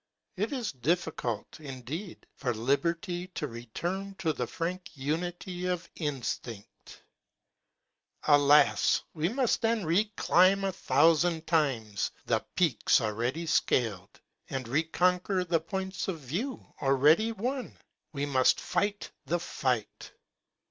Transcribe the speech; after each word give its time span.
It 0.35 0.51
is 0.51 0.71
difficult, 0.71 1.59
indeed, 1.59 2.25
for 2.35 2.55
liberty 2.55 3.27
to 3.35 3.47
retvrn 3.47 4.17
to 4.17 4.33
the 4.33 4.47
frank 4.47 4.89
unity 4.97 5.67
of 5.67 5.87
instinct. 5.95 7.03
Alas! 8.23 9.03
we 9.13 9.29
must 9.29 9.61
then 9.61 9.85
re 9.85 10.05
climb 10.17 10.63
a 10.63 10.71
thousand 10.73 11.45
times 11.45 12.09
the 12.25 12.39
peaks 12.55 12.99
already 12.99 13.45
scaled, 13.45 14.19
and 14.49 14.67
recon 14.67 15.19
quer 15.19 15.43
the 15.47 15.59
points 15.59 16.07
of 16.07 16.19
view 16.21 16.73
already 16.81 17.31
won,— 17.31 17.77
we 18.11 18.25
must 18.25 18.59
fight 18.59 19.11
the 19.27 19.39
fight! 19.39 20.13